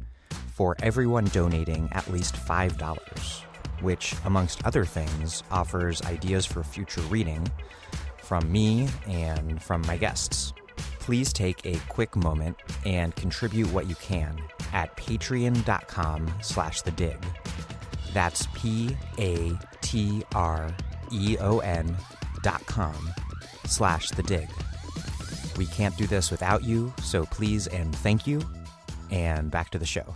[0.53, 3.43] for everyone donating at least $5,
[3.81, 7.51] which, amongst other things, offers ideas for future reading
[8.19, 10.53] from me and from my guests.
[11.01, 14.41] Please take a quick moment and contribute what you can
[14.73, 17.19] at patreon.com slash the dig.
[18.12, 20.75] That's P A T R
[21.11, 21.97] E O N
[22.43, 23.11] dot com
[23.65, 24.49] slash the dig.
[25.57, 28.41] We can't do this without you, so please and thank you.
[29.11, 30.15] And back to the show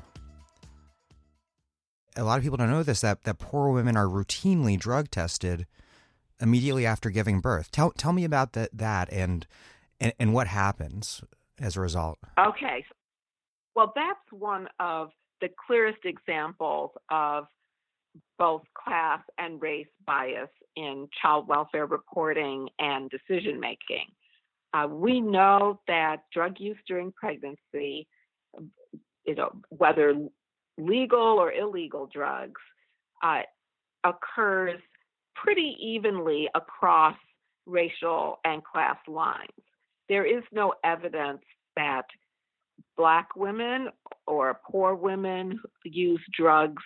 [2.16, 5.66] a lot of people don't know this that that poor women are routinely drug tested
[6.40, 7.70] immediately after giving birth.
[7.70, 9.46] Tell tell me about that that and
[10.00, 11.22] and, and what happens
[11.60, 12.18] as a result.
[12.38, 12.84] Okay.
[13.74, 17.44] Well, that's one of the clearest examples of
[18.38, 24.06] both class and race bias in child welfare reporting and decision making.
[24.72, 28.06] Uh, we know that drug use during pregnancy,
[29.26, 30.14] you know, whether
[30.78, 32.60] legal or illegal drugs
[33.22, 33.42] uh,
[34.04, 34.80] occurs
[35.34, 37.16] pretty evenly across
[37.66, 39.50] racial and class lines.
[40.08, 41.42] There is no evidence
[41.76, 42.04] that
[42.96, 43.88] Black women
[44.26, 46.82] or poor women use drugs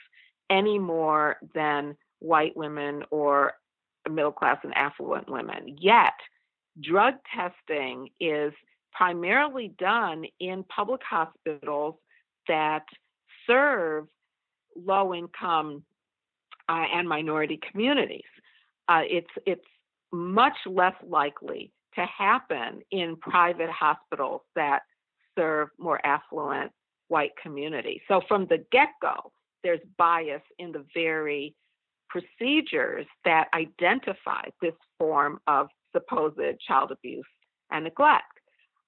[0.51, 3.55] any more than white women or
[4.11, 5.77] middle class and affluent women.
[5.81, 6.15] Yet,
[6.81, 8.53] drug testing is
[8.93, 11.95] primarily done in public hospitals
[12.49, 12.85] that
[13.51, 14.07] serve
[14.77, 15.83] low income
[16.69, 18.31] uh, and minority communities.
[18.89, 19.65] Uh, it's it's
[20.13, 24.81] much less likely to happen in private hospitals that
[25.37, 26.71] serve more affluent
[27.09, 28.01] white communities.
[28.09, 29.33] So from the get go,
[29.65, 31.55] there's bias in the very
[32.09, 37.25] procedures that identify this form of supposed child abuse
[37.71, 38.25] and neglect.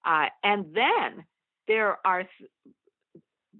[0.04, 1.24] Uh, and then
[1.68, 2.24] there are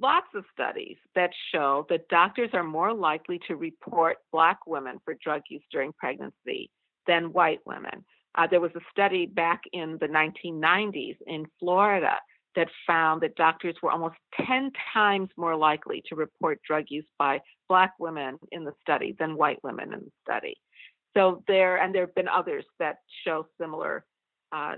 [0.02, 5.14] lots of studies that show that doctors are more likely to report Black women for
[5.22, 6.70] drug use during pregnancy
[7.06, 8.04] than white women.
[8.34, 12.16] Uh, there was a study back in the 1990s in Florida
[12.56, 17.40] that found that doctors were almost 10 times more likely to report drug use by
[17.68, 20.54] Black women in the study than white women in the study.
[21.16, 24.04] So there, and there have been others that show similar
[24.50, 24.74] uh,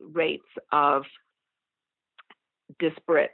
[0.00, 1.02] rates of
[2.78, 3.30] disparate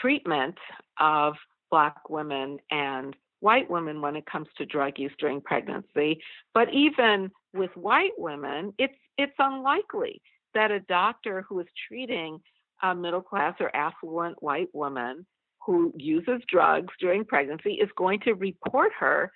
[0.00, 0.56] treatment
[0.98, 1.34] of
[1.70, 6.20] Black women and white women when it comes to drug use during pregnancy.
[6.54, 10.22] But even with white women, it's it's unlikely
[10.54, 12.38] that a doctor who is treating
[12.82, 15.26] a middle class or affluent white woman
[15.64, 19.32] who uses drugs during pregnancy is going to report her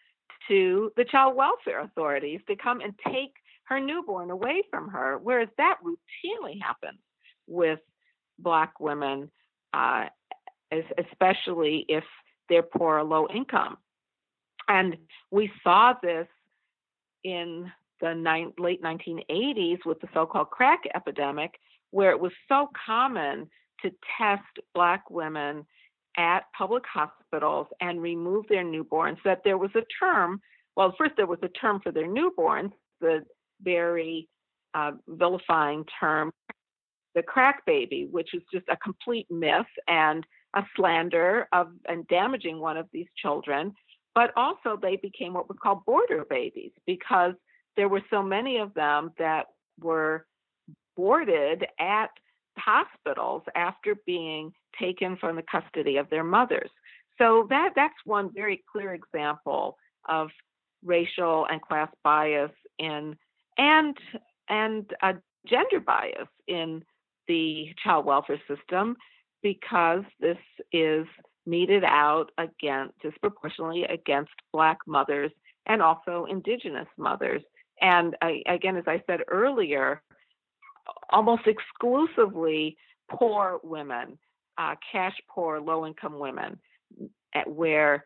[0.48, 3.32] to the child welfare authorities to come and take
[3.64, 6.98] her newborn away from her, whereas that routinely happens
[7.46, 7.78] with
[8.38, 9.30] Black women,
[9.74, 10.06] uh,
[10.72, 12.04] especially if
[12.48, 13.76] they're poor or low income.
[14.68, 14.96] And
[15.30, 16.26] we saw this
[17.24, 21.52] in the late 1980s with the so called crack epidemic,
[21.90, 23.48] where it was so common
[23.82, 24.42] to test
[24.74, 25.66] Black women
[26.16, 30.40] at public hospitals and remove their newborns that there was a term.
[30.76, 33.24] Well, first, there was a term for their newborns, the
[33.62, 34.28] very
[34.74, 36.32] uh, vilifying term,
[37.14, 42.60] the crack baby, which is just a complete myth and a slander of and damaging
[42.60, 43.72] one of these children.
[44.14, 47.34] But also, they became what we call border babies because
[47.76, 49.46] there were so many of them that
[49.80, 50.26] were
[50.96, 52.10] boarded at
[52.58, 56.70] hospitals after being taken from the custody of their mothers.
[57.18, 59.76] So that that's one very clear example
[60.08, 60.30] of
[60.84, 63.16] racial and class bias in
[63.58, 63.96] and
[64.48, 65.14] and a
[65.46, 66.82] gender bias in
[67.28, 68.96] the child welfare system
[69.42, 70.38] because this
[70.72, 71.06] is
[71.46, 75.30] meted out against disproportionately against black mothers
[75.66, 77.42] and also indigenous mothers
[77.80, 80.02] and I, again as i said earlier
[81.10, 82.76] almost exclusively
[83.10, 84.18] poor women,
[84.58, 86.58] uh, cash poor, low income women,
[87.46, 88.04] where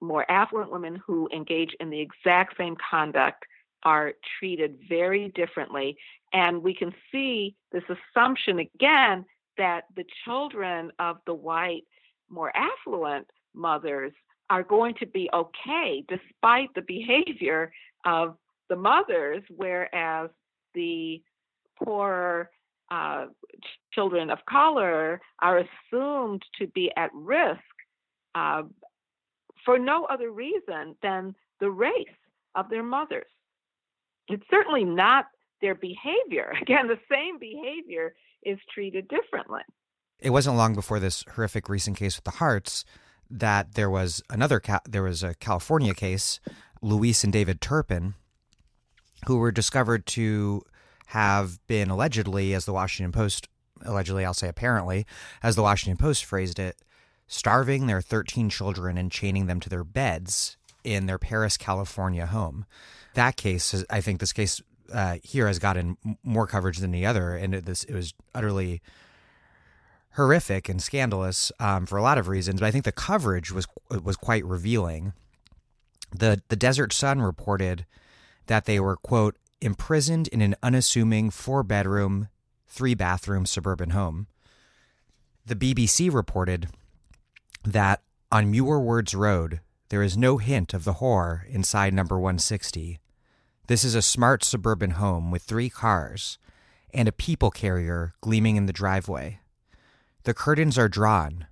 [0.00, 3.44] more affluent women who engage in the exact same conduct
[3.84, 5.96] are treated very differently.
[6.32, 9.24] And we can see this assumption again
[9.58, 11.84] that the children of the white,
[12.28, 14.12] more affluent mothers
[14.50, 17.72] are going to be okay despite the behavior
[18.04, 18.36] of
[18.68, 20.30] the mothers, whereas
[20.74, 21.22] the
[21.82, 22.50] poor
[22.90, 23.26] uh,
[23.92, 27.60] children of color are assumed to be at risk
[28.34, 28.62] uh,
[29.64, 31.92] for no other reason than the race
[32.54, 33.26] of their mothers.
[34.28, 35.26] It's certainly not
[35.60, 36.52] their behavior.
[36.62, 38.14] Again, the same behavior
[38.44, 39.62] is treated differently.
[40.20, 42.84] It wasn't long before this horrific recent case with the Harts
[43.30, 46.40] that there was another there was a California case,
[46.82, 48.14] Louise and David Turpin,
[49.26, 50.62] who were discovered to
[51.06, 53.48] have been allegedly, as the Washington Post,
[53.84, 55.06] allegedly, I'll say apparently,
[55.42, 56.76] as the Washington Post phrased it,
[57.26, 62.66] starving their 13 children and chaining them to their beds in their Perris, California home.
[63.14, 64.60] That case, I think this case
[64.94, 68.80] uh, here has gotten more coverage than the other, and it, this it was utterly
[70.12, 72.60] horrific and scandalous um, for a lot of reasons.
[72.60, 75.12] But I think the coverage was was quite revealing.
[76.16, 77.84] the The Desert Sun reported
[78.46, 82.28] that they were quote imprisoned in an unassuming four bedroom,
[82.68, 84.28] three bathroom suburban home.
[85.44, 86.68] The BBC reported
[87.64, 92.98] that on Muir Woods Road, there is no hint of the horror inside number 160.
[93.66, 96.38] This is a smart suburban home with three cars
[96.92, 99.40] and a people carrier gleaming in the driveway.
[100.24, 101.46] The curtains are drawn,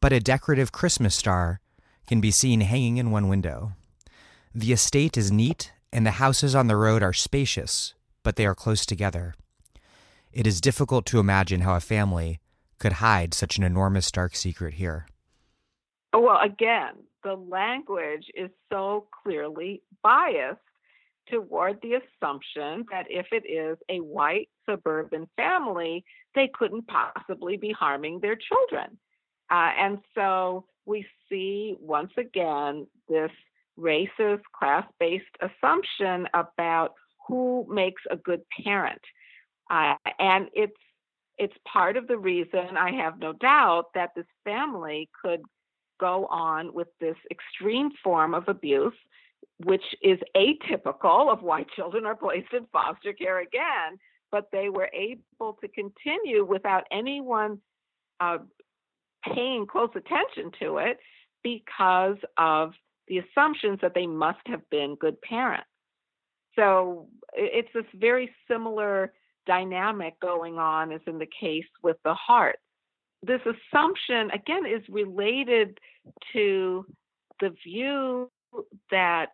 [0.00, 1.60] but a decorative Christmas star
[2.06, 3.72] can be seen hanging in one window.
[4.54, 7.92] The estate is neat and the houses on the road are spacious,
[8.22, 9.34] but they are close together.
[10.32, 12.40] It is difficult to imagine how a family
[12.78, 15.06] could hide such an enormous dark secret here.
[16.14, 20.58] Well, again, the language is so clearly biased
[21.30, 26.04] toward the assumption that if it is a white suburban family,
[26.34, 28.98] they couldn't possibly be harming their children.
[29.50, 33.30] Uh, and so we see once again this
[33.78, 36.94] racist, class based assumption about
[37.26, 39.00] who makes a good parent.
[39.70, 40.72] Uh, and it's
[41.38, 45.40] it's part of the reason I have no doubt that this family could
[45.98, 48.92] go on with this extreme form of abuse,
[49.64, 53.98] which is atypical of why children are placed in foster care again.
[54.30, 57.58] But they were able to continue without anyone
[58.20, 58.38] uh,
[59.34, 60.98] paying close attention to it
[61.42, 62.72] because of
[63.08, 65.66] the assumptions that they must have been good parents.
[66.54, 69.12] So it's this very similar
[69.46, 72.58] dynamic going on as in the case with the heart.
[73.22, 75.78] This assumption, again, is related
[76.32, 76.86] to
[77.40, 78.30] the view
[78.90, 79.30] that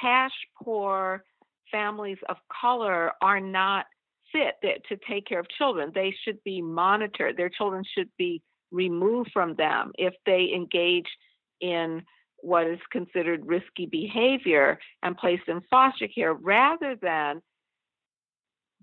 [0.00, 0.32] cash
[0.62, 1.24] poor
[1.70, 3.86] families of color are not
[4.32, 4.54] fit
[4.88, 5.92] to take care of children.
[5.94, 7.36] They should be monitored.
[7.36, 11.08] Their children should be removed from them if they engage
[11.60, 12.02] in
[12.38, 17.40] what is considered risky behavior and placed in foster care rather than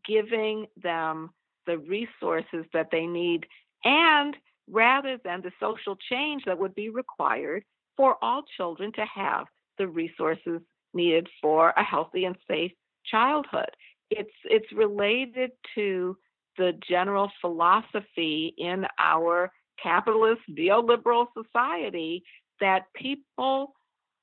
[0.07, 1.29] giving them
[1.67, 3.45] the resources that they need
[3.83, 4.35] and
[4.71, 7.63] rather than the social change that would be required
[7.97, 9.45] for all children to have
[9.77, 10.61] the resources
[10.93, 12.71] needed for a healthy and safe
[13.05, 13.69] childhood.
[14.09, 16.17] It's it's related to
[16.57, 22.23] the general philosophy in our capitalist neoliberal society
[22.59, 23.73] that people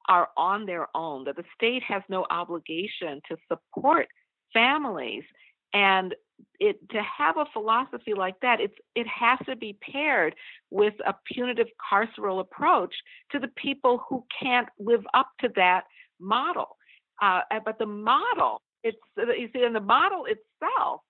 [0.08, 4.06] are on their own, that the state has no obligation to support
[4.52, 5.24] families.
[5.72, 6.14] And
[6.60, 10.34] it to have a philosophy like that, it's it has to be paired
[10.70, 12.94] with a punitive carceral approach
[13.32, 15.84] to the people who can't live up to that
[16.20, 16.76] model.
[17.22, 21.00] Uh, but the model, it's you see, and the model itself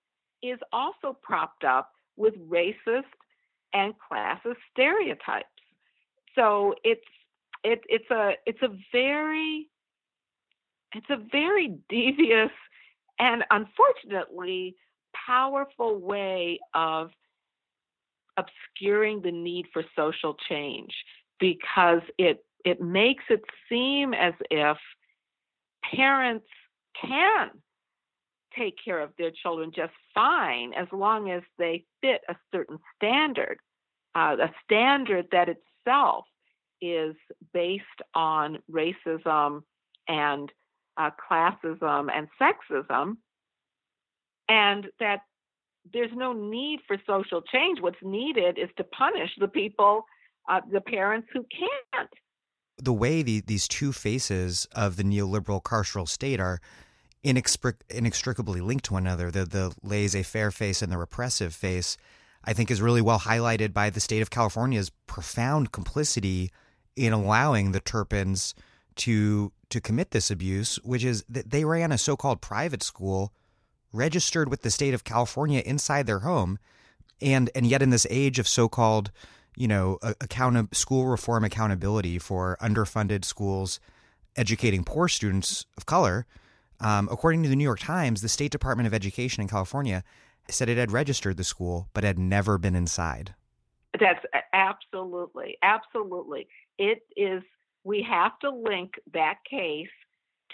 [0.41, 3.03] is also propped up with racist
[3.73, 5.47] and classist stereotypes.
[6.35, 7.01] So it's
[7.63, 9.69] it, it's a it's a very
[10.93, 12.51] it's a very devious
[13.19, 14.75] and unfortunately
[15.27, 17.09] powerful way of
[18.37, 20.93] obscuring the need for social change
[21.39, 24.77] because it it makes it seem as if
[25.83, 26.45] parents
[27.01, 27.49] can
[28.57, 33.57] take care of their children just fine as long as they fit a certain standard,
[34.15, 36.25] uh, a standard that itself
[36.81, 37.15] is
[37.53, 39.61] based on racism
[40.07, 40.51] and
[40.97, 43.17] uh, classism and sexism,
[44.49, 45.19] and that
[45.93, 47.79] there's no need for social change.
[47.79, 50.05] What's needed is to punish the people,
[50.49, 52.09] uh, the parents who can't.
[52.77, 56.61] The way the, these two faces of the neoliberal carceral state are
[57.23, 61.97] inextricably linked to one another, the, the laissez faire face and the repressive face,
[62.43, 66.51] I think is really well highlighted by the state of California's profound complicity
[66.95, 68.55] in allowing the Turpins
[68.97, 73.33] to to commit this abuse, which is that they ran a so-called private school
[73.91, 76.57] registered with the state of California inside their home,
[77.21, 79.11] and and yet in this age of so-called
[79.57, 83.79] you know account school reform accountability for underfunded schools
[84.37, 86.27] educating poor students of color,
[86.79, 90.03] um, according to the New York Times, the State Department of Education in California
[90.47, 93.33] said it had registered the school but had never been inside.
[93.99, 96.47] That's absolutely, absolutely.
[96.77, 97.41] It is,
[97.83, 99.87] we have to link that case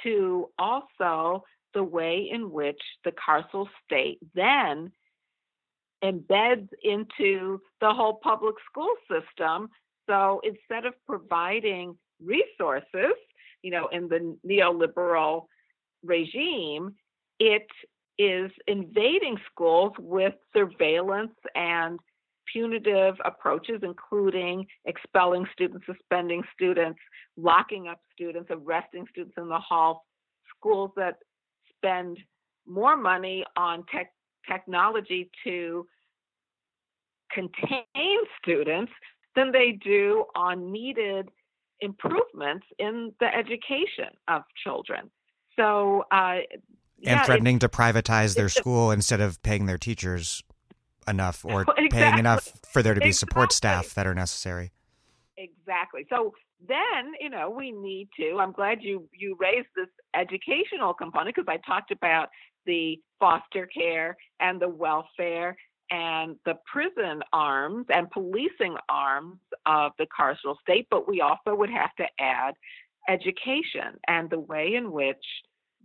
[0.04, 1.44] to also
[1.74, 4.92] the way in which the carceral state then
[6.04, 9.70] embeds into the whole public school system.
[10.08, 13.16] So instead of providing resources,
[13.62, 15.46] you know, in the neoliberal
[16.04, 16.94] regime,
[17.40, 17.68] it
[18.20, 22.00] is invading schools with surveillance and
[22.52, 27.00] punitive approaches, including expelling students, suspending students,
[27.38, 30.06] locking up students, arresting students in the hall,
[30.56, 31.16] schools that
[31.78, 32.18] spend
[32.68, 34.12] more money on tech,
[34.50, 35.88] technology to
[37.32, 38.92] contain students
[39.36, 41.30] than they do on needed
[41.80, 45.10] improvements in the education of children.
[45.58, 46.40] So, uh,
[47.06, 50.42] and yeah, threatening to privatize their school instead of paying their teachers
[51.08, 51.90] enough or exactly.
[51.92, 53.30] paying enough for there to be exactly.
[53.30, 54.72] support staff that are necessary.
[55.38, 56.06] Exactly.
[56.10, 56.34] So
[56.66, 58.38] then, you know, we need to.
[58.40, 62.30] I'm glad you you raised this educational component because I talked about
[62.66, 65.58] the foster care and the welfare
[65.94, 69.38] and the prison arms and policing arms
[69.68, 72.56] of the carceral state, but we also would have to add
[73.08, 75.24] education and the way in which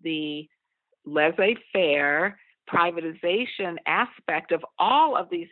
[0.03, 0.49] the
[1.05, 2.39] laissez faire
[2.73, 5.49] privatization aspect of all of these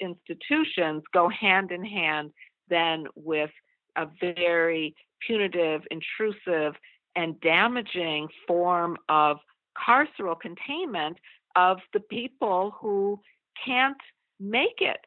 [0.00, 2.32] institutions go hand in hand
[2.68, 3.50] then with
[3.96, 4.94] a very
[5.24, 6.74] punitive, intrusive,
[7.16, 9.38] and damaging form of
[9.76, 11.16] carceral containment
[11.56, 13.20] of the people who
[13.64, 14.00] can't
[14.38, 15.06] make it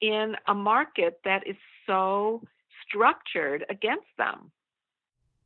[0.00, 2.42] in a market that is so
[2.86, 4.50] structured against them.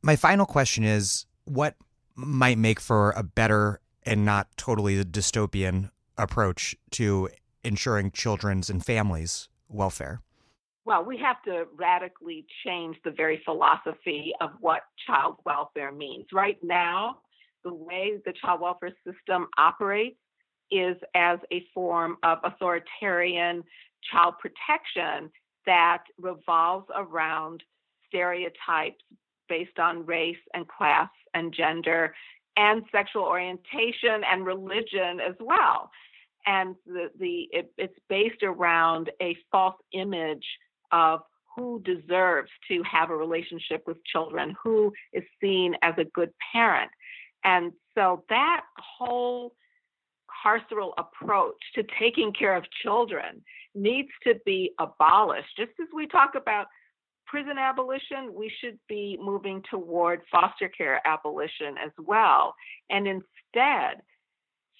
[0.01, 1.75] My final question is what
[2.15, 7.29] might make for a better and not totally dystopian approach to
[7.63, 10.21] ensuring children's and families' welfare?
[10.85, 16.27] Well, we have to radically change the very philosophy of what child welfare means.
[16.31, 17.17] Right now,
[17.63, 20.17] the way the child welfare system operates
[20.71, 23.63] is as a form of authoritarian
[24.11, 25.31] child protection
[25.65, 27.63] that revolves around
[28.07, 29.03] stereotypes
[29.49, 32.13] based on race and class and gender
[32.57, 35.89] and sexual orientation and religion as well.
[36.47, 40.45] And the, the it, it's based around a false image
[40.91, 41.21] of
[41.55, 46.91] who deserves to have a relationship with children, who is seen as a good parent.
[47.43, 49.53] And so that whole
[50.43, 53.41] carceral approach to taking care of children
[53.73, 55.55] needs to be abolished.
[55.57, 56.67] Just as we talk about
[57.27, 62.53] prison abolition, we should be moving toward foster care abolition as well.
[62.89, 64.01] And instead,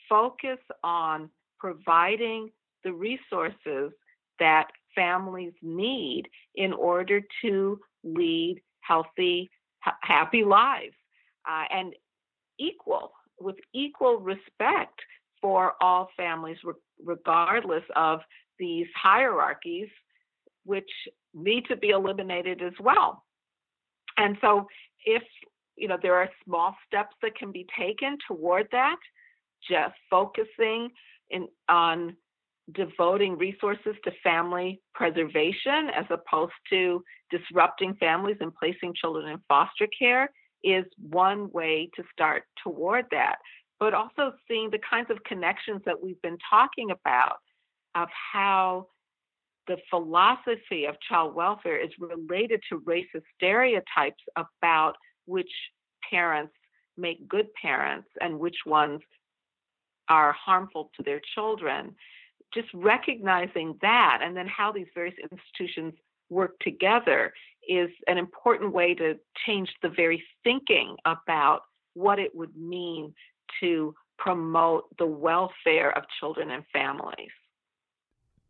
[0.07, 1.29] focus on
[1.59, 2.49] providing
[2.83, 3.91] the resources
[4.39, 9.49] that families need in order to lead healthy,
[10.01, 10.95] happy lives
[11.49, 11.93] uh, and
[12.59, 14.99] equal, with equal respect
[15.45, 16.73] for all families, re-
[17.03, 18.19] regardless of
[18.57, 19.87] these hierarchies,
[20.63, 20.89] which
[21.35, 23.23] need to be eliminated as well.
[24.17, 24.65] And so,
[25.05, 25.21] if
[25.75, 28.95] you know there are small steps that can be taken toward that,
[29.69, 30.89] just focusing
[31.29, 32.17] in on
[32.73, 39.87] devoting resources to family preservation as opposed to disrupting families and placing children in foster
[39.99, 40.27] care
[40.63, 43.35] is one way to start toward that.
[43.79, 47.37] But also seeing the kinds of connections that we've been talking about
[47.93, 48.87] of how
[49.67, 54.93] the philosophy of child welfare is related to racist stereotypes about
[55.25, 55.49] which
[56.09, 56.53] parents
[56.97, 59.01] make good parents and which ones
[60.07, 61.95] are harmful to their children
[62.53, 65.93] just recognizing that and then how these various institutions
[66.29, 67.33] work together
[67.67, 69.15] is an important way to
[69.45, 71.61] change the very thinking about
[71.93, 73.13] what it would mean
[73.61, 77.31] to promote the welfare of children and families.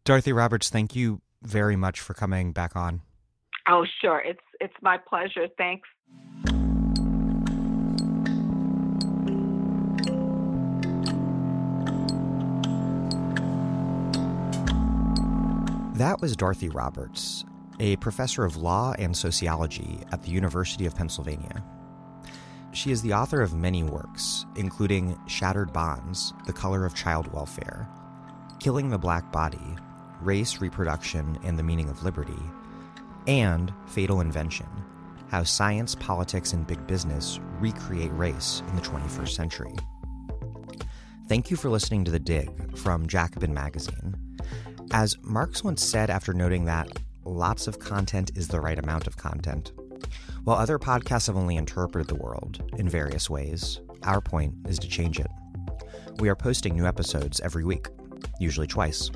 [0.04, 3.02] Dorothy Roberts, thank you very much for coming back on.
[3.68, 4.20] Oh, sure.
[4.20, 5.48] It's it's my pleasure.
[5.58, 5.88] Thanks.
[15.96, 17.46] That was Dorothy Roberts,
[17.80, 21.64] a professor of law and sociology at the University of Pennsylvania.
[22.76, 27.88] She is the author of many works, including Shattered Bonds, The Color of Child Welfare,
[28.60, 29.78] Killing the Black Body,
[30.20, 32.44] Race, Reproduction, and the Meaning of Liberty,
[33.28, 34.68] and Fatal Invention
[35.30, 39.76] How Science, Politics, and Big Business Recreate Race in the 21st Century.
[41.30, 44.38] Thank you for listening to The Dig from Jacobin Magazine.
[44.92, 46.90] As Marx once said after noting that
[47.24, 49.72] lots of content is the right amount of content,
[50.46, 54.88] while other podcasts have only interpreted the world in various ways, our point is to
[54.88, 55.28] change it.
[56.20, 57.88] We are posting new episodes every week,
[58.40, 59.10] usually twice.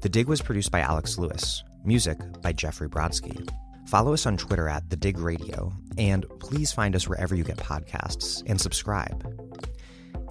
[0.00, 3.48] The Dig was produced by Alex Lewis, music by Jeffrey Brodsky.
[3.86, 7.58] Follow us on Twitter at The Dig Radio, and please find us wherever you get
[7.58, 9.24] podcasts and subscribe.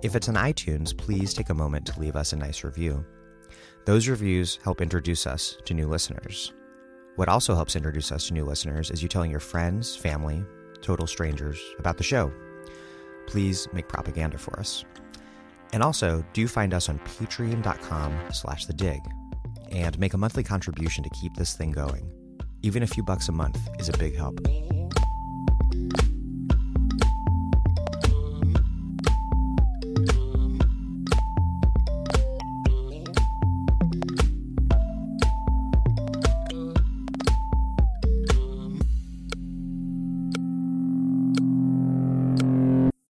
[0.02, 3.06] If it's on iTunes, please take a moment to leave us a nice review.
[3.86, 6.52] Those reviews help introduce us to new listeners.
[7.16, 10.44] What also helps introduce us to new listeners is you telling your friends, family,
[10.82, 12.32] total strangers about the show.
[13.26, 14.84] Please make propaganda for us.
[15.72, 19.00] And also, do find us on patreon.com slash the dig
[19.72, 22.12] and make a monthly contribution to keep this thing going.
[22.64, 24.40] Even a few bucks a month is a big help.